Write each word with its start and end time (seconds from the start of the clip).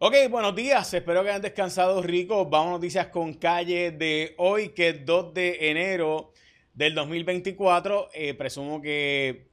Ok, 0.00 0.14
buenos 0.30 0.54
días. 0.54 0.94
Espero 0.94 1.24
que 1.24 1.30
hayan 1.30 1.42
descansado 1.42 2.00
ricos. 2.02 2.48
Vamos 2.48 2.68
a 2.68 2.72
noticias 2.74 3.08
con 3.08 3.34
calle 3.34 3.90
de 3.90 4.32
hoy, 4.38 4.68
que 4.68 4.90
es 4.90 5.04
2 5.04 5.34
de 5.34 5.70
enero 5.70 6.32
del 6.72 6.94
2024. 6.94 8.10
Eh, 8.14 8.34
presumo 8.34 8.80
que 8.80 9.48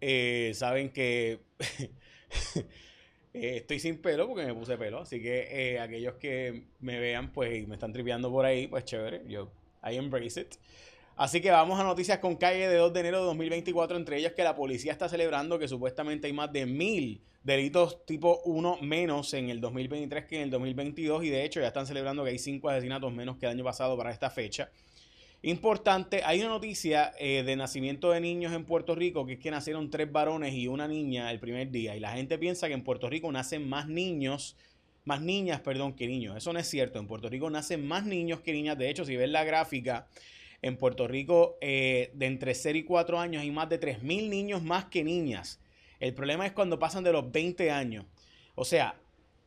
eh, 0.00 0.52
saben 0.54 0.88
que 0.94 1.40
eh, 3.34 3.56
estoy 3.58 3.80
sin 3.80 4.00
pelo 4.00 4.26
porque 4.26 4.46
me 4.46 4.54
puse 4.54 4.78
pelo. 4.78 5.00
Así 5.00 5.20
que 5.20 5.78
aquellos 5.78 6.14
que 6.14 6.68
me 6.80 6.98
vean 6.98 7.30
pues 7.30 7.62
y 7.62 7.66
me 7.66 7.74
están 7.74 7.92
tripeando 7.92 8.30
por 8.30 8.46
ahí, 8.46 8.68
pues 8.68 8.86
chévere. 8.86 9.24
Yo, 9.28 9.52
I 9.84 9.96
embrace 9.96 10.40
it. 10.40 10.54
Así 11.16 11.40
que 11.40 11.50
vamos 11.50 11.78
a 11.78 11.84
noticias 11.84 12.18
con 12.18 12.36
calle 12.36 12.68
de 12.68 12.76
2 12.76 12.92
de 12.92 13.00
enero 13.00 13.18
de 13.18 13.24
2024, 13.26 13.96
entre 13.96 14.18
ellas 14.18 14.32
que 14.32 14.42
la 14.42 14.56
policía 14.56 14.92
está 14.92 15.08
celebrando 15.08 15.58
que 15.58 15.68
supuestamente 15.68 16.26
hay 16.26 16.32
más 16.32 16.52
de 16.52 16.64
mil 16.66 17.22
delitos 17.42 18.06
tipo 18.06 18.40
1 18.44 18.78
menos 18.82 19.34
en 19.34 19.50
el 19.50 19.60
2023 19.60 20.24
que 20.26 20.36
en 20.36 20.42
el 20.42 20.50
2022 20.50 21.24
y 21.24 21.28
de 21.30 21.44
hecho 21.44 21.60
ya 21.60 21.66
están 21.66 21.86
celebrando 21.86 22.24
que 22.24 22.30
hay 22.30 22.38
5 22.38 22.68
asesinatos 22.68 23.12
menos 23.12 23.36
que 23.36 23.46
el 23.46 23.52
año 23.52 23.64
pasado 23.64 23.96
para 23.96 24.10
esta 24.10 24.30
fecha. 24.30 24.70
Importante, 25.44 26.22
hay 26.24 26.38
una 26.40 26.50
noticia 26.50 27.12
eh, 27.18 27.42
de 27.42 27.56
nacimiento 27.56 28.12
de 28.12 28.20
niños 28.20 28.52
en 28.52 28.64
Puerto 28.64 28.94
Rico 28.94 29.26
que 29.26 29.34
es 29.34 29.38
que 29.40 29.50
nacieron 29.50 29.90
tres 29.90 30.10
varones 30.10 30.54
y 30.54 30.68
una 30.68 30.86
niña 30.86 31.30
el 31.32 31.40
primer 31.40 31.70
día 31.70 31.96
y 31.96 32.00
la 32.00 32.12
gente 32.12 32.38
piensa 32.38 32.68
que 32.68 32.74
en 32.74 32.84
Puerto 32.84 33.10
Rico 33.10 33.30
nacen 33.32 33.68
más 33.68 33.88
niños, 33.88 34.56
más 35.04 35.20
niñas, 35.20 35.60
perdón, 35.60 35.94
que 35.94 36.06
niños. 36.06 36.36
Eso 36.36 36.52
no 36.52 36.60
es 36.60 36.68
cierto, 36.68 37.00
en 37.00 37.08
Puerto 37.08 37.28
Rico 37.28 37.50
nacen 37.50 37.84
más 37.84 38.06
niños 38.06 38.40
que 38.40 38.52
niñas. 38.52 38.78
De 38.78 38.88
hecho, 38.88 39.04
si 39.04 39.16
ves 39.16 39.30
la 39.30 39.42
gráfica, 39.42 40.06
en 40.62 40.76
Puerto 40.76 41.08
Rico 41.08 41.58
eh, 41.60 42.12
de 42.14 42.26
entre 42.26 42.54
0 42.54 42.78
y 42.78 42.84
4 42.84 43.18
años 43.18 43.42
hay 43.42 43.50
más 43.50 43.68
de 43.68 43.80
3.000 43.80 44.28
niños 44.28 44.62
más 44.62 44.86
que 44.86 45.04
niñas. 45.04 45.60
El 46.00 46.14
problema 46.14 46.46
es 46.46 46.52
cuando 46.52 46.78
pasan 46.78 47.04
de 47.04 47.12
los 47.12 47.30
20 47.30 47.70
años. 47.70 48.06
O 48.54 48.64
sea, 48.64 48.94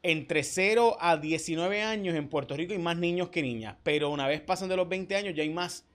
entre 0.03 0.43
0 0.43 0.97
a 0.99 1.17
19 1.17 1.81
años 1.81 2.15
en 2.15 2.27
Puerto 2.29 2.55
Rico 2.55 2.73
hay 2.73 2.79
más 2.79 2.97
niños 2.97 3.29
que 3.29 3.41
niñas, 3.41 3.77
pero 3.83 4.09
una 4.09 4.27
vez 4.27 4.41
pasan 4.41 4.69
de 4.69 4.75
los 4.75 4.87
20 4.87 5.15
años 5.15 5.33
ya 5.35 5.43
hay 5.43 5.49
más 5.49 5.87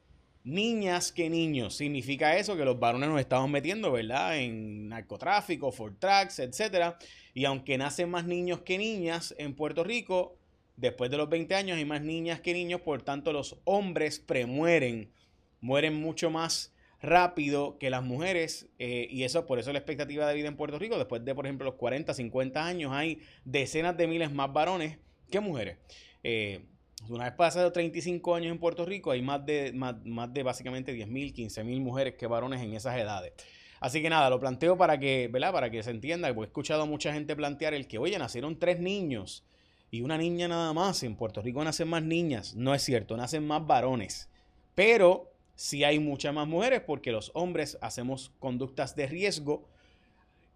niñas 0.42 1.12
que 1.12 1.28
niños. 1.28 1.76
Significa 1.76 2.36
eso 2.36 2.56
que 2.56 2.64
los 2.64 2.80
varones 2.80 3.08
nos 3.08 3.20
estamos 3.20 3.50
metiendo, 3.50 3.92
¿verdad? 3.92 4.38
En 4.38 4.88
narcotráfico, 4.88 5.70
for 5.70 5.94
tracks, 5.98 6.38
etc. 6.38 6.94
Y 7.34 7.44
aunque 7.44 7.78
nacen 7.78 8.10
más 8.10 8.24
niños 8.24 8.60
que 8.62 8.78
niñas 8.78 9.34
en 9.38 9.54
Puerto 9.54 9.84
Rico, 9.84 10.39
después 10.80 11.10
de 11.10 11.18
los 11.18 11.28
20 11.28 11.54
años 11.54 11.76
hay 11.76 11.84
más 11.84 12.02
niñas 12.02 12.40
que 12.40 12.54
niños, 12.54 12.80
por 12.80 13.02
tanto 13.02 13.32
los 13.32 13.60
hombres 13.64 14.18
premueren, 14.18 15.12
mueren 15.60 15.94
mucho 15.94 16.30
más 16.30 16.74
rápido 17.02 17.78
que 17.78 17.90
las 17.90 18.02
mujeres 18.02 18.68
eh, 18.78 19.06
y 19.10 19.24
eso 19.24 19.46
por 19.46 19.58
eso 19.58 19.72
la 19.72 19.78
expectativa 19.78 20.26
de 20.26 20.34
vida 20.34 20.48
en 20.48 20.56
Puerto 20.56 20.78
Rico 20.78 20.98
después 20.98 21.24
de 21.24 21.34
por 21.34 21.46
ejemplo 21.46 21.64
los 21.64 21.76
40, 21.76 22.12
50 22.12 22.66
años 22.66 22.92
hay 22.92 23.20
decenas 23.44 23.96
de 23.96 24.06
miles 24.06 24.32
más 24.32 24.52
varones 24.52 24.98
que 25.30 25.40
mujeres. 25.40 25.78
Eh, 26.22 26.66
una 27.08 27.24
vez 27.24 27.34
pasados 27.34 27.72
35 27.72 28.34
años 28.34 28.52
en 28.52 28.58
Puerto 28.58 28.84
Rico 28.84 29.10
hay 29.10 29.22
más 29.22 29.44
de, 29.46 29.72
más, 29.72 29.94
de 30.32 30.42
básicamente 30.42 30.94
10.000, 30.94 31.34
15.000 31.34 31.80
mujeres 31.80 32.14
que 32.14 32.26
varones 32.26 32.60
en 32.60 32.74
esas 32.74 32.96
edades. 32.98 33.32
Así 33.80 34.02
que 34.02 34.10
nada, 34.10 34.28
lo 34.28 34.38
planteo 34.38 34.76
para 34.76 34.98
que, 35.00 35.30
¿verdad? 35.32 35.52
Para 35.52 35.70
que 35.70 35.82
se 35.82 35.90
entienda, 35.90 36.28
porque 36.34 36.48
he 36.48 36.50
escuchado 36.50 36.82
a 36.82 36.86
mucha 36.86 37.14
gente 37.14 37.34
plantear 37.34 37.72
el 37.72 37.88
que, 37.88 37.96
oye, 37.96 38.18
nacieron 38.18 38.58
tres 38.58 38.78
niños 38.78 39.46
y 39.90 40.02
una 40.02 40.16
niña 40.18 40.48
nada 40.48 40.72
más. 40.72 41.02
En 41.02 41.16
Puerto 41.16 41.42
Rico 41.42 41.62
nacen 41.64 41.88
más 41.88 42.02
niñas. 42.02 42.54
No 42.54 42.74
es 42.74 42.82
cierto, 42.82 43.16
nacen 43.16 43.46
más 43.46 43.66
varones. 43.66 44.28
Pero 44.74 45.32
si 45.54 45.84
hay 45.84 45.98
muchas 45.98 46.32
más 46.32 46.48
mujeres 46.48 46.80
porque 46.86 47.12
los 47.12 47.30
hombres 47.34 47.76
hacemos 47.82 48.32
conductas 48.38 48.96
de 48.96 49.06
riesgo 49.06 49.68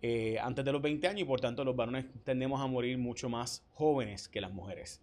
eh, 0.00 0.38
antes 0.40 0.64
de 0.64 0.72
los 0.72 0.80
20 0.80 1.08
años 1.08 1.22
y 1.22 1.24
por 1.24 1.40
tanto 1.40 1.64
los 1.64 1.76
varones 1.76 2.06
tendemos 2.24 2.60
a 2.60 2.66
morir 2.66 2.96
mucho 2.98 3.28
más 3.28 3.64
jóvenes 3.72 4.28
que 4.28 4.40
las 4.40 4.52
mujeres. 4.52 5.00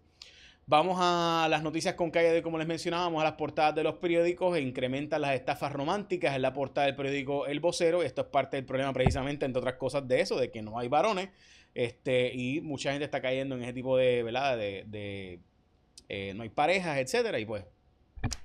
Vamos 0.66 0.96
a 1.00 1.48
las 1.50 1.62
noticias 1.62 1.94
con 1.94 2.10
calle 2.10 2.32
de 2.32 2.42
como 2.42 2.56
les 2.56 2.66
mencionábamos, 2.66 3.20
a 3.20 3.24
las 3.24 3.34
portadas 3.34 3.74
de 3.74 3.82
los 3.82 3.96
periódicos 3.96 4.56
e 4.56 4.60
incrementan 4.60 5.20
las 5.20 5.34
estafas 5.34 5.72
románticas 5.72 6.34
en 6.36 6.42
la 6.42 6.52
portada 6.52 6.86
del 6.86 6.96
periódico 6.96 7.46
El 7.46 7.60
Vocero. 7.60 8.02
Esto 8.02 8.22
es 8.22 8.26
parte 8.28 8.56
del 8.56 8.64
problema 8.64 8.92
precisamente, 8.92 9.44
entre 9.44 9.60
otras 9.60 9.74
cosas, 9.74 10.06
de 10.06 10.20
eso, 10.20 10.38
de 10.38 10.50
que 10.50 10.62
no 10.62 10.78
hay 10.78 10.88
varones. 10.88 11.28
Este, 11.74 12.32
y 12.32 12.60
mucha 12.60 12.90
gente 12.90 13.04
está 13.04 13.20
cayendo 13.20 13.56
en 13.56 13.62
ese 13.62 13.72
tipo 13.72 13.96
de, 13.96 14.22
¿verdad? 14.22 14.56
De, 14.56 15.40
eh, 16.08 16.32
no 16.34 16.42
hay 16.42 16.48
parejas, 16.48 16.98
etcétera. 16.98 17.38
Y 17.40 17.44
pues 17.44 17.64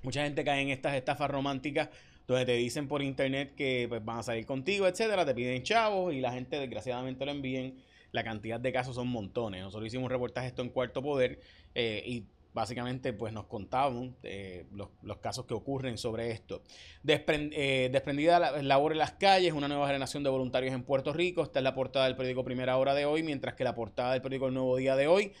Mucha 0.02 0.24
gente 0.24 0.44
cae 0.44 0.62
en 0.62 0.70
estas 0.70 0.94
estafas 0.94 1.30
románticas 1.30 1.88
donde 2.26 2.44
te 2.44 2.52
dicen 2.52 2.88
por 2.88 3.02
internet 3.02 3.54
que 3.56 3.86
pues, 3.88 4.04
van 4.04 4.18
a 4.18 4.22
salir 4.22 4.44
contigo, 4.44 4.86
etcétera, 4.86 5.24
te 5.24 5.34
piden 5.34 5.62
chavos 5.62 6.12
y 6.12 6.20
la 6.20 6.32
gente 6.32 6.58
desgraciadamente 6.58 7.24
lo 7.24 7.30
envíen. 7.30 7.76
La 8.12 8.24
cantidad 8.24 8.58
de 8.58 8.72
casos 8.72 8.96
son 8.96 9.08
montones. 9.08 9.62
Nosotros 9.62 9.86
hicimos 9.86 10.04
un 10.04 10.10
reportaje 10.10 10.48
esto 10.48 10.62
en 10.62 10.70
Cuarto 10.70 11.02
Poder 11.02 11.40
eh, 11.74 12.02
y 12.06 12.24
básicamente 12.54 13.12
pues 13.12 13.32
nos 13.32 13.46
contaban 13.46 14.16
eh, 14.22 14.66
los, 14.72 15.18
casos 15.18 15.46
que 15.46 15.54
ocurren 15.54 15.98
sobre 15.98 16.30
esto. 16.30 16.62
Eh, 17.06 17.88
desprendida 17.92 18.38
la, 18.38 18.62
labor 18.62 18.92
en 18.92 18.98
las 18.98 19.12
calles, 19.12 19.52
una 19.52 19.68
nueva 19.68 19.86
generación 19.86 20.22
de 20.22 20.30
voluntarios 20.30 20.74
en 20.74 20.82
Puerto 20.82 21.12
Rico. 21.12 21.42
Esta 21.42 21.60
es 21.60 21.62
la 21.62 21.74
portada 21.74 22.06
del 22.06 22.16
periódico 22.16 22.44
Primera 22.44 22.76
Hora 22.76 22.94
de 22.94 23.04
hoy, 23.04 23.22
mientras 23.22 23.54
que 23.54 23.64
la 23.64 23.74
portada 23.74 24.12
del 24.12 24.22
periódico 24.22 24.48
El 24.48 24.54
Nuevo 24.54 24.76
Día 24.76 24.96
de 24.96 25.06
hoy 25.06 25.32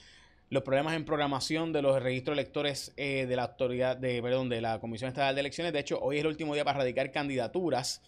los 0.50 0.62
problemas 0.62 0.94
en 0.94 1.04
programación 1.04 1.72
de 1.72 1.82
los 1.82 2.02
registros 2.02 2.34
electores 2.34 2.92
eh, 2.96 3.26
de 3.26 3.36
la 3.36 3.44
autoridad 3.44 3.96
de, 3.96 4.22
perdón, 4.22 4.48
de 4.48 4.60
la 4.60 4.80
Comisión 4.80 5.08
Estatal 5.08 5.34
de 5.34 5.40
Elecciones. 5.40 5.72
De 5.72 5.80
hecho, 5.80 5.98
hoy 6.00 6.16
es 6.16 6.20
el 6.20 6.28
último 6.28 6.54
día 6.54 6.64
para 6.64 6.78
radicar 6.78 7.10
candidaturas. 7.12 8.02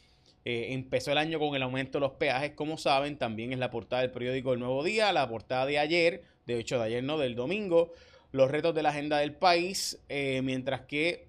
Eh, 0.44 0.68
empezó 0.70 1.12
el 1.12 1.18
año 1.18 1.38
con 1.38 1.54
el 1.54 1.62
aumento 1.62 1.98
de 1.98 2.00
los 2.00 2.12
peajes, 2.12 2.52
como 2.52 2.78
saben, 2.78 3.18
también 3.18 3.52
es 3.52 3.58
la 3.58 3.70
portada 3.70 4.02
del 4.02 4.10
periódico 4.10 4.52
El 4.52 4.60
Nuevo 4.60 4.82
Día, 4.82 5.12
la 5.12 5.28
portada 5.28 5.66
de 5.66 5.78
ayer, 5.78 6.24
de 6.46 6.58
hecho 6.58 6.78
de 6.78 6.84
ayer 6.84 7.04
no, 7.04 7.18
del 7.18 7.34
domingo, 7.34 7.92
los 8.32 8.50
retos 8.50 8.74
de 8.74 8.82
la 8.82 8.90
agenda 8.90 9.18
del 9.18 9.34
país, 9.34 10.02
eh, 10.08 10.40
mientras 10.42 10.82
que 10.82 11.28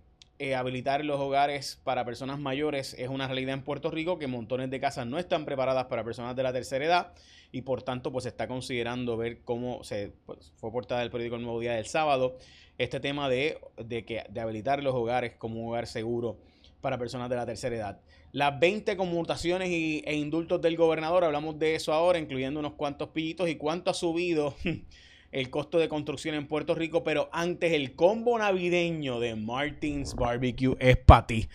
habilitar 0.57 1.05
los 1.05 1.19
hogares 1.19 1.79
para 1.83 2.03
personas 2.03 2.39
mayores 2.39 2.95
es 2.95 3.09
una 3.09 3.27
realidad 3.27 3.53
en 3.53 3.63
Puerto 3.63 3.91
Rico, 3.91 4.17
que 4.17 4.25
montones 4.25 4.71
de 4.71 4.79
casas 4.79 5.05
no 5.05 5.19
están 5.19 5.45
preparadas 5.45 5.85
para 5.85 6.03
personas 6.03 6.35
de 6.35 6.41
la 6.41 6.51
tercera 6.51 6.83
edad 6.83 7.13
y 7.51 7.61
por 7.61 7.83
tanto 7.83 8.11
pues 8.11 8.23
se 8.23 8.29
está 8.29 8.47
considerando 8.47 9.17
ver 9.17 9.41
cómo 9.43 9.83
se 9.83 10.13
pues, 10.25 10.51
fue 10.55 10.71
portada 10.71 11.01
del 11.01 11.11
periódico 11.11 11.35
El 11.35 11.43
Nuevo 11.43 11.59
Día 11.59 11.73
del 11.73 11.85
sábado 11.85 12.37
este 12.77 12.99
tema 12.99 13.29
de, 13.29 13.59
que, 13.87 14.23
de 14.27 14.41
habilitar 14.41 14.81
los 14.81 14.95
hogares 14.95 15.33
como 15.37 15.61
un 15.61 15.69
hogar 15.69 15.85
seguro 15.85 16.37
para 16.81 16.97
personas 16.97 17.29
de 17.29 17.35
la 17.35 17.45
tercera 17.45 17.75
edad. 17.75 17.99
Las 18.31 18.59
20 18.59 18.97
conmutaciones 18.97 19.69
y, 19.69 20.03
e 20.05 20.15
indultos 20.15 20.61
del 20.61 20.75
gobernador, 20.75 21.23
hablamos 21.23 21.57
de 21.59 21.75
eso 21.75 21.93
ahora, 21.93 22.19
incluyendo 22.19 22.59
unos 22.59 22.73
cuantos 22.73 23.09
pillitos 23.09 23.49
y 23.49 23.55
cuánto 23.55 23.91
ha 23.91 23.93
subido 23.93 24.55
el 25.31 25.49
costo 25.49 25.77
de 25.77 25.87
construcción 25.87 26.35
en 26.35 26.47
Puerto 26.47 26.75
Rico, 26.75 27.03
pero 27.03 27.29
antes 27.31 27.71
el 27.73 27.95
combo 27.95 28.37
navideño 28.37 29.19
de 29.19 29.35
Martins 29.35 30.15
Barbecue 30.15 30.75
es 30.79 30.97
para 30.97 31.27
ti. 31.27 31.47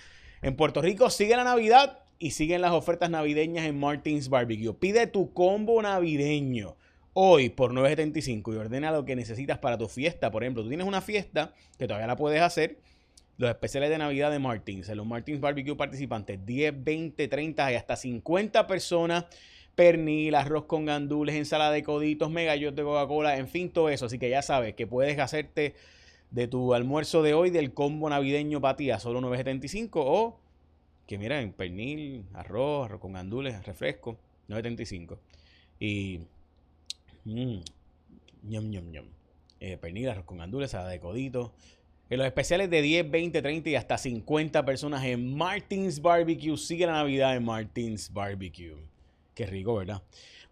En 0.42 0.56
Puerto 0.56 0.80
Rico 0.80 1.10
sigue 1.10 1.36
la 1.36 1.44
Navidad 1.44 1.98
y 2.18 2.30
siguen 2.30 2.62
las 2.62 2.72
ofertas 2.72 3.10
navideñas 3.10 3.66
en 3.66 3.78
Martins 3.78 4.28
Barbecue. 4.28 4.72
Pide 4.74 5.06
tu 5.06 5.32
combo 5.32 5.82
navideño 5.82 6.76
hoy 7.18 7.48
por 7.48 7.72
9.75 7.72 8.54
y 8.54 8.56
ordena 8.56 8.92
lo 8.92 9.04
que 9.04 9.16
necesitas 9.16 9.58
para 9.58 9.78
tu 9.78 9.88
fiesta. 9.88 10.30
Por 10.30 10.42
ejemplo, 10.42 10.62
tú 10.62 10.68
tienes 10.68 10.86
una 10.86 11.00
fiesta 11.00 11.54
que 11.78 11.86
todavía 11.86 12.06
la 12.06 12.16
puedes 12.16 12.42
hacer. 12.42 12.78
Los 13.38 13.50
especiales 13.50 13.90
de 13.90 13.98
Navidad 13.98 14.30
de 14.30 14.38
Martins, 14.38 14.88
los 14.88 15.06
Martins 15.06 15.40
Barbecue 15.40 15.76
participantes, 15.76 16.44
10, 16.46 16.84
20, 16.84 17.28
30 17.28 17.72
y 17.72 17.74
hasta 17.74 17.96
50 17.96 18.66
personas, 18.66 19.26
pernil, 19.74 20.34
arroz 20.34 20.64
con 20.64 20.86
gandules, 20.86 21.34
ensalada 21.34 21.72
de 21.72 21.82
coditos, 21.82 22.30
megallos 22.30 22.74
de 22.74 22.82
Coca-Cola, 22.82 23.36
en 23.36 23.48
fin, 23.48 23.70
todo 23.70 23.90
eso. 23.90 24.06
Así 24.06 24.18
que 24.18 24.30
ya 24.30 24.40
sabes 24.40 24.74
que 24.74 24.86
puedes 24.86 25.18
hacerte 25.18 25.74
de 26.30 26.48
tu 26.48 26.74
almuerzo 26.74 27.22
de 27.22 27.34
hoy 27.34 27.50
del 27.50 27.74
combo 27.74 28.08
navideño 28.08 28.60
para 28.60 28.76
ti 28.76 28.90
a 28.90 28.98
solo 28.98 29.20
9.75 29.20 29.90
o 29.94 30.40
que 31.06 31.18
miren, 31.18 31.52
pernil, 31.52 32.24
arroz, 32.34 32.86
arroz 32.86 33.00
con 33.00 33.12
gandules, 33.12 33.64
refresco, 33.64 34.18
9.75. 34.48 35.18
Y 35.78 36.20
mmm, 37.24 37.60
ñom, 38.42 38.70
ñom, 38.70 38.90
ñom. 38.90 39.06
Eh, 39.60 39.76
pernil, 39.76 40.08
arroz 40.08 40.24
con 40.24 40.38
gandules, 40.38 40.70
salada 40.70 40.90
de 40.90 41.00
codito. 41.00 41.54
En 42.08 42.18
los 42.18 42.26
especiales 42.28 42.70
de 42.70 42.82
10, 42.82 43.10
20, 43.10 43.42
30 43.42 43.70
y 43.70 43.74
hasta 43.74 43.98
50 43.98 44.64
personas 44.64 45.04
en 45.04 45.36
Martins 45.36 46.00
Barbecue. 46.00 46.56
Sigue 46.56 46.86
la 46.86 46.92
Navidad 46.92 47.34
en 47.34 47.44
Martins 47.44 48.12
Barbecue. 48.12 48.76
Qué 49.34 49.44
rico, 49.44 49.74
¿verdad? 49.74 50.00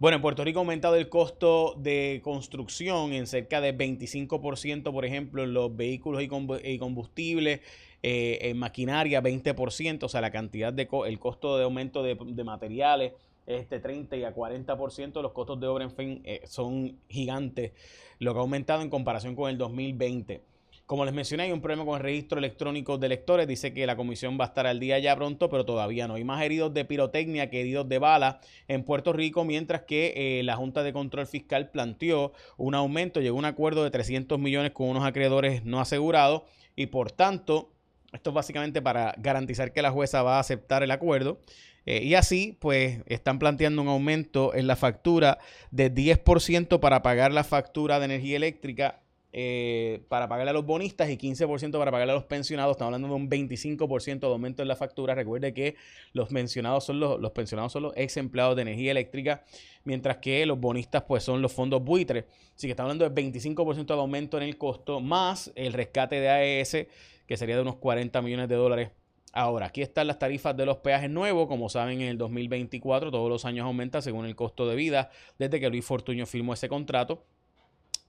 Bueno, 0.01 0.17
en 0.17 0.23
Puerto 0.23 0.43
Rico 0.43 0.59
ha 0.59 0.63
aumentado 0.63 0.97
el 0.97 1.09
costo 1.09 1.77
de 1.79 2.21
construcción 2.25 3.13
en 3.13 3.29
cerca 3.29 3.61
de 3.61 3.73
25%, 3.73 4.91
por 4.91 5.05
ejemplo, 5.05 5.45
en 5.45 5.55
los 5.55 5.77
vehículos 5.77 6.25
y 6.25 6.79
combustibles, 6.79 7.61
eh, 8.03 8.39
en 8.43 8.59
maquinaria 8.59 9.23
20%, 9.23 10.03
o 10.03 10.09
sea, 10.09 10.21
la 10.21 10.33
cantidad 10.33 10.73
de 10.73 10.89
el 11.07 11.19
costo 11.21 11.57
de 11.57 11.63
aumento 11.63 12.03
de, 12.03 12.17
materiales 12.45 13.13
este 13.47 13.79
30 13.79 14.17
y 14.17 14.25
a 14.25 14.35
40%, 14.35 15.23
los 15.23 15.33
costos 15.33 15.61
de 15.61 15.69
obra, 15.69 15.85
en 15.85 15.93
fin, 15.93 16.21
eh, 16.25 16.41
son 16.47 16.99
gigantes, 17.09 17.73
lo 18.19 18.33
que 18.33 18.39
ha 18.39 18.43
aumentado 18.43 18.83
en 18.83 18.91
comparación 18.91 19.37
con 19.37 19.49
el 19.49 19.57
2020. 19.57 20.54
Como 20.87 21.07
les 21.07 21.15
mencioné, 21.15 21.45
hay 21.45 21.53
un 21.53 21.63
problema 21.63 21.87
con 21.87 21.97
el 21.97 22.03
registro 22.03 22.39
electrónico 22.39 22.99
de 22.99 23.07
electores. 23.07 23.49
Dice 23.49 23.73
que 23.73 23.87
la 23.87 23.97
comisión 23.97 24.39
va 24.39 24.45
a 24.45 24.49
estar 24.49 24.67
al 24.67 24.81
día 24.81 24.99
ya 24.99 25.17
pronto, 25.17 25.49
pero 25.49 25.65
todavía 25.65 26.07
no. 26.07 26.17
Hay 26.17 26.25
más 26.25 26.43
heridos 26.43 26.75
de 26.75 26.85
pirotecnia 26.85 27.49
que 27.49 27.61
heridos 27.61 27.89
de 27.89 27.99
bala 27.99 28.41
en 28.69 28.85
Puerto 28.85 29.15
Rico, 29.15 29.45
mientras 29.45 29.85
que 29.85 30.13
eh, 30.15 30.43
la 30.43 30.57
Junta 30.57 30.83
de 30.83 30.93
Control 30.93 31.27
Fiscal 31.27 31.71
planteó 31.71 32.35
un 32.59 32.75
aumento, 32.75 33.23
llegó 33.23 33.37
a 33.37 33.39
un 33.39 33.45
acuerdo 33.47 33.83
de 33.83 33.91
300 33.91 34.39
millones 34.39 34.73
con 34.73 34.89
unos 34.89 35.07
acreedores 35.07 35.65
no 35.65 35.81
asegurados 35.81 36.43
y 36.77 36.87
por 36.87 37.13
tanto, 37.13 37.73
esto 38.13 38.31
es 38.31 38.35
básicamente 38.35 38.83
para 38.83 39.15
garantizar 39.17 39.73
que 39.73 39.81
la 39.81 39.91
jueza 39.91 40.23
va 40.23 40.37
a 40.37 40.41
aceptar 40.41 40.83
el 40.83 40.91
acuerdo. 40.91 41.41
Eh, 41.87 42.03
y 42.03 42.15
así, 42.15 42.59
pues, 42.61 43.01
están 43.07 43.39
planteando 43.39 43.81
un 43.81 43.89
aumento 43.89 44.55
en 44.55 44.67
la 44.67 44.77
factura 44.77 45.39
de 45.71 45.91
10% 45.91 46.81
para 46.81 47.03
pagar 47.03 47.33
la 47.33 47.45
factura 47.45 47.99
de 47.99 48.07
energía 48.07 48.37
eléctrica 48.37 49.01
eh, 49.37 50.05
para 50.09 50.29
pagarle 50.29 50.51
a 50.51 50.53
los 50.53 50.65
bonistas 50.65 51.11
y 51.11 51.19
15% 51.19 51.77
para 51.77 51.91
pagarle 51.91 52.13
a 52.13 52.15
los 52.15 52.25
pensionados. 52.25 52.73
Estamos 52.73 52.95
hablando 52.95 53.09
de 53.09 53.15
un 53.15 53.29
25% 53.29 54.21
de 54.21 54.27
aumento 54.29 54.63
en 54.63 54.69
la 54.69 54.77
factura. 54.77 55.15
Recuerde 55.17 55.53
que 55.53 55.75
los 56.13 56.31
mencionados 56.31 56.85
son 56.85 57.01
los, 57.01 57.21
los 57.21 57.33
pensionados 57.33 57.73
son 57.73 57.83
los 57.83 57.93
ex 57.97 58.17
empleados 58.17 58.55
de 58.55 58.63
energía 58.63 58.93
eléctrica, 58.93 59.43
mientras 59.83 60.19
que 60.19 60.47
los 60.47 60.61
bonistas 60.61 61.03
pues 61.03 61.25
son 61.25 61.43
los 61.43 61.53
fondos 61.53 61.83
buitres. 61.83 62.27
Así 62.55 62.69
que 62.69 62.71
estamos 62.71 62.93
hablando 62.93 63.11
de 63.11 63.23
25% 63.23 63.87
de 63.87 63.95
aumento 63.95 64.37
en 64.37 64.45
el 64.45 64.57
costo, 64.57 65.01
más 65.01 65.51
el 65.57 65.73
rescate 65.73 66.21
de 66.21 66.29
AES, 66.29 66.87
que 67.27 67.37
sería 67.37 67.57
de 67.57 67.63
unos 67.63 67.77
40 67.77 68.23
millones 68.23 68.49
de 68.49 68.55
dólares 68.55 68.91
Ahora, 69.37 69.67
aquí 69.67 69.83
están 69.83 70.07
las 70.07 70.21
tarifas 70.21 70.57
de 70.57 70.65
los 70.65 70.77
peajes 70.77 71.11
nuevos. 71.11 71.49
Como 71.49 71.69
saben, 71.69 72.01
en 72.01 72.07
el 72.07 72.19
2024 72.19 73.11
todos 73.11 73.29
los 73.29 73.45
años 73.45 73.67
aumenta 73.67 74.01
según 74.01 74.27
el 74.27 74.37
costo 74.37 74.69
de 74.69 74.77
vida 74.77 75.11
desde 75.41 75.59
que 75.59 75.69
Luis 75.71 75.85
Fortuño 75.85 76.25
firmó 76.25 76.55
ese 76.55 76.69
contrato. 76.69 77.25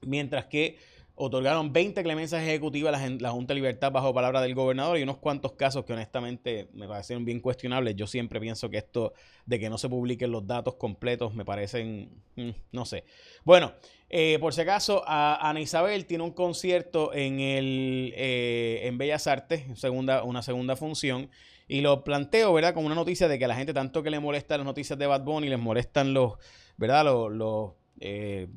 Mientras 0.02 0.44
que 0.44 0.78
otorgaron 1.18 1.72
20 1.72 2.02
clemencias 2.02 2.42
ejecutivas 2.42 2.94
a 2.94 3.08
la, 3.08 3.30
Junta 3.30 3.54
de 3.54 3.56
Libertad 3.56 3.90
bajo 3.90 4.12
palabra 4.12 4.42
del 4.42 4.54
gobernador 4.54 4.98
y 4.98 5.02
unos 5.02 5.16
cuantos 5.16 5.52
casos 5.52 5.84
que 5.86 5.94
honestamente 5.94 6.68
me 6.74 6.86
parecieron 6.86 7.24
bien 7.24 7.40
cuestionables. 7.40 7.96
Yo 7.96 8.06
siempre 8.06 8.38
pienso 8.38 8.68
que 8.68 8.76
esto 8.76 9.14
de 9.46 9.58
que 9.58 9.70
no 9.70 9.78
se 9.78 9.88
publiquen 9.88 10.30
los 10.30 10.46
datos 10.46 10.74
completos 10.74 11.34
me 11.34 11.44
parecen, 11.46 12.22
mm, 12.36 12.50
no 12.72 12.84
sé. 12.84 13.04
Bueno, 13.44 13.72
eh, 14.10 14.36
por 14.40 14.52
si 14.52 14.60
acaso, 14.60 15.02
Ana 15.06 15.58
Isabel 15.60 16.04
tiene 16.04 16.22
un 16.22 16.32
concierto 16.32 17.14
en, 17.14 17.40
el, 17.40 18.12
eh, 18.14 18.82
en 18.84 18.98
Bellas 18.98 19.26
Artes, 19.26 19.64
segunda, 19.74 20.22
una 20.22 20.42
segunda 20.42 20.76
función. 20.76 21.30
Y 21.66 21.80
lo 21.80 22.04
planteo, 22.04 22.52
¿verdad? 22.52 22.74
Como 22.74 22.86
una 22.86 22.94
noticia 22.94 23.26
de 23.26 23.38
que 23.38 23.46
a 23.46 23.48
la 23.48 23.56
gente 23.56 23.72
tanto 23.72 24.02
que 24.02 24.10
le 24.10 24.20
molestan 24.20 24.58
las 24.58 24.66
noticias 24.66 24.98
de 24.98 25.06
Bad 25.06 25.24
Bunny, 25.24 25.48
les 25.48 25.58
molestan 25.58 26.14
los, 26.14 26.34
¿verdad? 26.76 27.06
Los, 27.06 27.32
los 27.32 27.72
eh. 28.00 28.48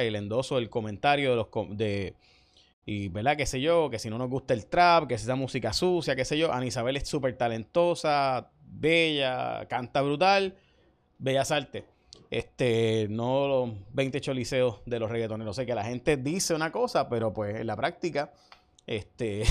El 0.00 0.16
endoso, 0.16 0.58
el 0.58 0.68
comentario 0.70 1.30
de 1.30 1.36
los 1.36 1.48
de 1.76 2.14
y 2.86 3.08
verdad, 3.08 3.36
qué 3.36 3.46
sé 3.46 3.60
yo, 3.60 3.88
que 3.88 3.98
si 3.98 4.10
no 4.10 4.18
nos 4.18 4.28
gusta 4.28 4.52
el 4.52 4.66
trap, 4.66 5.06
que 5.06 5.14
esa 5.14 5.36
música 5.36 5.72
sucia, 5.72 6.16
qué 6.16 6.24
sé 6.24 6.36
yo, 6.36 6.52
Ana 6.52 6.66
Isabel 6.66 6.96
es 6.96 7.08
súper 7.08 7.36
talentosa, 7.36 8.50
bella, 8.64 9.66
canta 9.68 10.02
brutal, 10.02 10.56
bellas 11.18 11.50
artes. 11.50 11.84
Este, 12.30 13.06
no 13.10 13.46
los 13.46 13.70
20 13.92 14.20
choliseos 14.20 14.80
de 14.86 14.98
los 14.98 15.10
reggaetoneros. 15.10 15.56
Sé 15.56 15.66
que 15.66 15.74
la 15.74 15.84
gente 15.84 16.16
dice 16.16 16.54
una 16.54 16.72
cosa, 16.72 17.08
pero 17.08 17.32
pues 17.32 17.56
en 17.60 17.66
la 17.66 17.76
práctica, 17.76 18.32
este, 18.86 19.44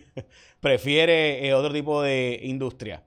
prefiere 0.60 1.46
eh, 1.46 1.54
otro 1.54 1.72
tipo 1.72 2.02
de 2.02 2.40
industria. 2.42 3.04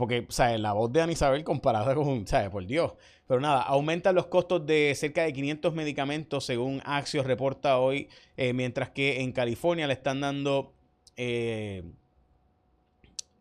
Porque, 0.00 0.24
¿sabes? 0.30 0.58
La 0.58 0.72
voz 0.72 0.90
de 0.90 1.02
Ana 1.02 1.12
Isabel 1.12 1.44
comparada 1.44 1.94
con, 1.94 2.26
¿sabes? 2.26 2.48
Por 2.48 2.66
Dios. 2.66 2.94
Pero 3.28 3.38
nada, 3.38 3.60
aumentan 3.60 4.14
los 4.14 4.28
costos 4.28 4.64
de 4.64 4.94
cerca 4.96 5.24
de 5.24 5.32
500 5.34 5.74
medicamentos, 5.74 6.46
según 6.46 6.80
Axios 6.86 7.26
reporta 7.26 7.78
hoy, 7.78 8.08
eh, 8.38 8.54
mientras 8.54 8.88
que 8.90 9.20
en 9.20 9.32
California 9.32 9.86
le 9.86 9.92
están 9.92 10.22
dando 10.22 10.72
eh, 11.18 11.84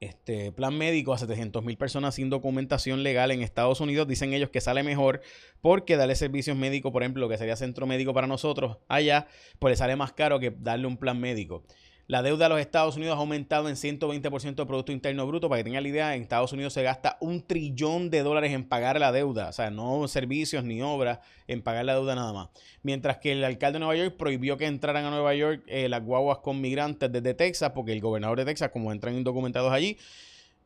este 0.02 0.52
plan 0.52 0.78
médico 0.78 1.14
a 1.14 1.18
700 1.18 1.64
mil 1.64 1.78
personas 1.78 2.16
sin 2.16 2.30
documentación 2.30 3.04
legal 3.04 3.32
en 3.32 3.42
Estados 3.42 3.80
Unidos. 3.80 4.06
Dicen 4.06 4.34
ellos 4.34 4.50
que 4.50 4.60
sale 4.60 4.84
mejor 4.84 5.22
porque 5.62 5.96
darle 5.96 6.16
servicios 6.16 6.58
médicos, 6.58 6.92
por 6.92 7.04
ejemplo, 7.04 7.22
lo 7.22 7.30
que 7.30 7.38
sería 7.38 7.56
centro 7.56 7.88
médico 7.88 8.14
para 8.14 8.28
nosotros 8.28 8.80
allá, 8.90 9.28
pues 9.60 9.72
le 9.72 9.78
sale 9.78 9.96
más 9.96 10.12
caro 10.12 10.42
que 10.42 10.52
darle 10.52 10.88
un 10.88 10.98
plan 10.98 11.20
médico. 11.22 11.64
La 12.10 12.24
deuda 12.24 12.46
de 12.46 12.50
los 12.50 12.60
Estados 12.60 12.98
Unidos 12.98 13.16
ha 13.16 13.20
aumentado 13.20 13.70
en 13.70 13.76
120% 13.76 14.56
del 14.56 14.66
Producto 14.66 14.92
Interno 14.92 15.28
Bruto. 15.28 15.48
Para 15.48 15.60
que 15.60 15.66
tengan 15.66 15.84
la 15.84 15.90
idea, 15.90 16.16
en 16.16 16.24
Estados 16.24 16.52
Unidos 16.52 16.74
se 16.74 16.82
gasta 16.82 17.18
un 17.22 17.46
trillón 17.46 18.10
de 18.10 18.24
dólares 18.24 18.52
en 18.52 18.64
pagar 18.64 19.00
la 19.00 19.12
deuda. 19.12 19.50
O 19.50 19.52
sea, 19.52 19.70
no 19.70 20.08
servicios 20.08 20.64
ni 20.64 20.82
obras, 20.82 21.20
en 21.46 21.62
pagar 21.62 21.86
la 21.86 21.94
deuda 21.94 22.16
nada 22.16 22.34
más. 22.34 22.50
Mientras 22.82 23.20
que 23.20 23.34
el 23.34 23.44
alcalde 23.44 23.76
de 23.76 23.86
Nueva 23.86 23.96
York 23.96 24.18
prohibió 24.18 24.58
que 24.58 24.66
entraran 24.66 25.06
a 25.06 25.12
Nueva 25.12 25.36
York 25.36 25.62
eh, 25.68 25.88
las 25.88 26.04
guaguas 26.04 26.40
con 26.40 26.60
migrantes 26.60 27.12
desde 27.12 27.36
Texas, 27.36 27.74
porque 27.76 27.92
el 27.92 28.02
gobernador 28.02 28.40
de 28.40 28.46
Texas, 28.46 28.72
como 28.74 28.92
entran 28.92 29.14
indocumentados 29.14 29.72
allí, 29.72 30.00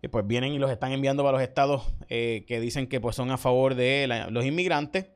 eh, 0.01 0.07
pues 0.07 0.25
vienen 0.25 0.54
y 0.54 0.60
los 0.60 0.72
están 0.72 0.94
enviando 0.94 1.24
para 1.24 1.40
los 1.40 1.42
estados 1.42 1.84
eh, 2.07 2.45
que 2.48 2.62
dicen 2.62 2.88
que 2.88 3.01
pues 3.01 3.18
son 3.18 3.31
a 3.31 3.38
favor 3.38 3.75
de 3.75 4.07
los 4.30 4.45
inmigrantes 4.45 5.07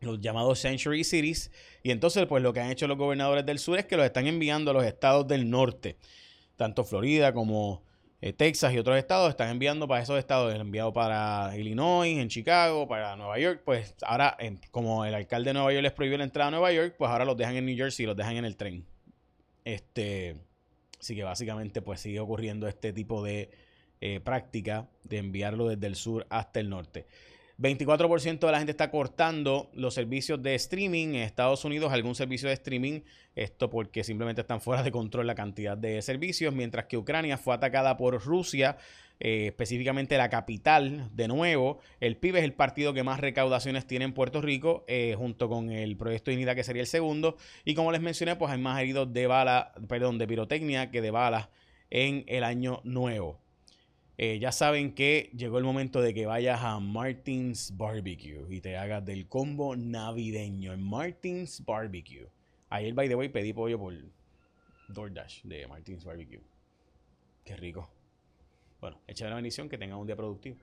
los 0.00 0.20
llamados 0.20 0.60
Century 0.60 1.04
Cities. 1.04 1.50
Y 1.82 1.90
entonces, 1.90 2.26
pues 2.26 2.42
lo 2.42 2.52
que 2.52 2.60
han 2.60 2.70
hecho 2.70 2.86
los 2.86 2.98
gobernadores 2.98 3.44
del 3.46 3.58
sur 3.58 3.78
es 3.78 3.86
que 3.86 3.96
los 3.96 4.06
están 4.06 4.26
enviando 4.26 4.70
a 4.70 4.74
los 4.74 4.84
estados 4.84 5.26
del 5.26 5.48
norte. 5.50 5.96
Tanto 6.56 6.84
Florida 6.84 7.32
como 7.32 7.82
eh, 8.20 8.32
Texas 8.32 8.72
y 8.74 8.78
otros 8.78 8.98
estados 8.98 9.30
están 9.30 9.50
enviando 9.50 9.86
para 9.86 10.02
esos 10.02 10.18
estados. 10.18 10.52
Han 10.54 10.60
enviado 10.60 10.92
para 10.92 11.56
Illinois, 11.56 12.18
en 12.18 12.28
Chicago, 12.28 12.88
para 12.88 13.16
Nueva 13.16 13.38
York. 13.38 13.62
Pues 13.64 13.94
ahora, 14.02 14.36
como 14.70 15.04
el 15.04 15.14
alcalde 15.14 15.50
de 15.50 15.54
Nueva 15.54 15.72
York 15.72 15.82
les 15.82 15.92
prohibió 15.92 16.18
la 16.18 16.24
entrada 16.24 16.48
a 16.48 16.50
Nueva 16.50 16.72
York, 16.72 16.94
pues 16.98 17.10
ahora 17.10 17.24
los 17.24 17.36
dejan 17.36 17.56
en 17.56 17.66
New 17.66 17.76
Jersey 17.76 18.04
y 18.04 18.06
los 18.06 18.16
dejan 18.16 18.36
en 18.36 18.44
el 18.44 18.56
tren. 18.56 18.84
Este, 19.64 20.36
así 20.98 21.14
que 21.14 21.24
básicamente, 21.24 21.82
pues 21.82 22.00
sigue 22.00 22.20
ocurriendo 22.20 22.66
este 22.66 22.92
tipo 22.92 23.22
de 23.22 23.50
eh, 24.00 24.20
práctica 24.20 24.88
de 25.04 25.18
enviarlo 25.18 25.68
desde 25.68 25.86
el 25.86 25.96
sur 25.96 26.26
hasta 26.30 26.60
el 26.60 26.70
norte. 26.70 27.06
24% 27.58 28.38
de 28.38 28.52
la 28.52 28.58
gente 28.58 28.70
está 28.70 28.88
cortando 28.90 29.68
los 29.74 29.92
servicios 29.92 30.40
de 30.40 30.54
streaming 30.54 31.08
en 31.08 31.16
Estados 31.16 31.64
Unidos, 31.64 31.92
algún 31.92 32.14
servicio 32.14 32.48
de 32.48 32.54
streaming, 32.54 33.00
esto 33.34 33.68
porque 33.68 34.04
simplemente 34.04 34.42
están 34.42 34.60
fuera 34.60 34.84
de 34.84 34.92
control 34.92 35.26
la 35.26 35.34
cantidad 35.34 35.76
de 35.76 36.00
servicios, 36.02 36.54
mientras 36.54 36.86
que 36.86 36.96
Ucrania 36.96 37.36
fue 37.36 37.54
atacada 37.54 37.96
por 37.96 38.22
Rusia, 38.24 38.76
eh, 39.18 39.46
específicamente 39.48 40.16
la 40.16 40.30
capital, 40.30 41.10
de 41.16 41.26
nuevo. 41.26 41.80
El 41.98 42.16
PIB 42.16 42.36
es 42.36 42.44
el 42.44 42.52
partido 42.52 42.94
que 42.94 43.02
más 43.02 43.18
recaudaciones 43.18 43.88
tiene 43.88 44.04
en 44.04 44.12
Puerto 44.12 44.40
Rico, 44.40 44.84
eh, 44.86 45.16
junto 45.18 45.48
con 45.48 45.72
el 45.72 45.96
Proyecto 45.96 46.30
Unidad, 46.30 46.54
que 46.54 46.62
sería 46.62 46.82
el 46.82 46.86
segundo. 46.86 47.36
Y 47.64 47.74
como 47.74 47.90
les 47.90 48.00
mencioné, 48.00 48.36
pues 48.36 48.52
hay 48.52 48.60
más 48.60 48.80
heridos 48.80 49.12
de 49.12 49.26
bala, 49.26 49.72
perdón, 49.88 50.18
de 50.18 50.28
pirotecnia 50.28 50.92
que 50.92 51.02
de 51.02 51.10
balas 51.10 51.48
en 51.90 52.22
el 52.28 52.44
año 52.44 52.80
nuevo. 52.84 53.40
Eh, 54.20 54.40
ya 54.40 54.50
saben 54.50 54.96
que 54.96 55.30
llegó 55.36 55.58
el 55.58 55.64
momento 55.64 56.00
de 56.00 56.12
que 56.12 56.26
vayas 56.26 56.60
a 56.60 56.80
Martins 56.80 57.72
Barbecue 57.76 58.44
y 58.50 58.60
te 58.60 58.76
hagas 58.76 59.04
del 59.04 59.28
combo 59.28 59.76
navideño 59.76 60.72
en 60.72 60.82
Martins 60.82 61.64
Barbecue. 61.64 62.26
Ayer, 62.68 62.92
by 62.94 63.08
the 63.08 63.14
way, 63.14 63.28
pedí 63.28 63.52
pollo 63.52 63.78
por 63.78 63.94
DoorDash 64.88 65.42
de 65.44 65.68
Martins 65.68 66.04
Barbecue. 66.04 66.40
Qué 67.44 67.56
rico. 67.56 67.88
Bueno, 68.80 68.98
echa 69.06 69.28
la 69.28 69.36
bendición, 69.36 69.68
que 69.68 69.78
tengan 69.78 69.98
un 69.98 70.06
día 70.08 70.16
productivo. 70.16 70.56